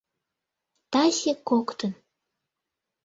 [0.91, 1.93] Тасе— коктын